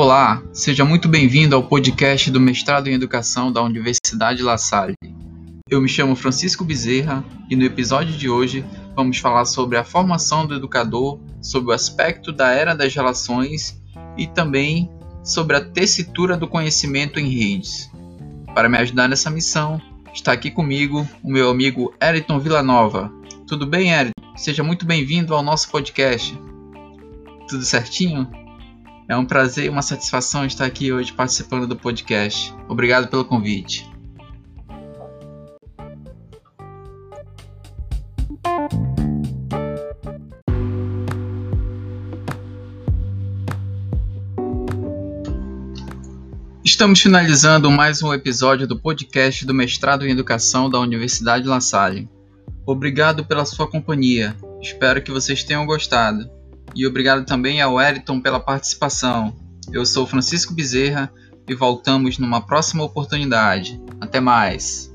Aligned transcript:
Olá, 0.00 0.40
seja 0.52 0.84
muito 0.84 1.08
bem-vindo 1.08 1.56
ao 1.56 1.64
podcast 1.64 2.30
do 2.30 2.38
Mestrado 2.38 2.86
em 2.86 2.94
Educação 2.94 3.50
da 3.50 3.60
Universidade 3.60 4.44
La 4.44 4.56
Salle. 4.56 4.94
Eu 5.68 5.80
me 5.80 5.88
chamo 5.88 6.14
Francisco 6.14 6.62
Bezerra 6.62 7.24
e 7.50 7.56
no 7.56 7.64
episódio 7.64 8.16
de 8.16 8.30
hoje 8.30 8.64
vamos 8.94 9.18
falar 9.18 9.44
sobre 9.44 9.76
a 9.76 9.82
formação 9.82 10.46
do 10.46 10.54
educador, 10.54 11.18
sobre 11.42 11.70
o 11.70 11.74
aspecto 11.74 12.30
da 12.30 12.52
era 12.52 12.76
das 12.76 12.94
relações 12.94 13.82
e 14.16 14.28
também 14.28 14.88
sobre 15.24 15.56
a 15.56 15.64
tessitura 15.64 16.36
do 16.36 16.46
conhecimento 16.46 17.18
em 17.18 17.28
redes. 17.28 17.90
Para 18.54 18.68
me 18.68 18.78
ajudar 18.78 19.08
nessa 19.08 19.30
missão, 19.30 19.82
está 20.14 20.30
aqui 20.30 20.48
comigo 20.48 21.04
o 21.24 21.28
meu 21.28 21.50
amigo 21.50 21.92
Eriton 22.00 22.38
Villanova. 22.38 23.12
Tudo 23.48 23.66
bem, 23.66 23.90
Eriton? 23.90 24.12
Seja 24.36 24.62
muito 24.62 24.86
bem-vindo 24.86 25.34
ao 25.34 25.42
nosso 25.42 25.68
podcast. 25.68 26.38
Tudo 27.48 27.64
certinho? 27.64 28.47
É 29.08 29.16
um 29.16 29.24
prazer 29.24 29.64
e 29.64 29.68
uma 29.70 29.80
satisfação 29.80 30.44
estar 30.44 30.66
aqui 30.66 30.92
hoje 30.92 31.14
participando 31.14 31.66
do 31.66 31.74
podcast. 31.74 32.54
Obrigado 32.68 33.08
pelo 33.08 33.24
convite. 33.24 33.88
Estamos 46.62 47.00
finalizando 47.00 47.70
mais 47.70 48.02
um 48.02 48.12
episódio 48.12 48.66
do 48.66 48.78
podcast 48.78 49.46
do 49.46 49.54
Mestrado 49.54 50.06
em 50.06 50.10
Educação 50.10 50.68
da 50.68 50.78
Universidade 50.78 51.48
La 51.48 51.62
Salle. 51.62 52.06
Obrigado 52.66 53.24
pela 53.24 53.46
sua 53.46 53.66
companhia. 53.66 54.36
Espero 54.60 55.02
que 55.02 55.10
vocês 55.10 55.42
tenham 55.42 55.64
gostado. 55.64 56.37
E 56.74 56.86
obrigado 56.86 57.24
também 57.24 57.60
ao 57.60 57.80
Eriton 57.80 58.20
pela 58.20 58.40
participação. 58.40 59.34
Eu 59.72 59.84
sou 59.84 60.06
Francisco 60.06 60.54
Bezerra 60.54 61.12
e 61.48 61.54
voltamos 61.54 62.18
numa 62.18 62.40
próxima 62.40 62.84
oportunidade. 62.84 63.80
Até 64.00 64.20
mais! 64.20 64.94